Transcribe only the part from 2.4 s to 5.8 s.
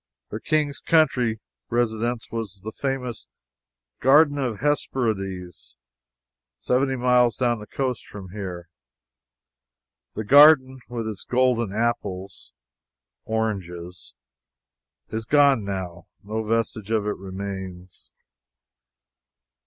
at the famous Garden of Hesperides,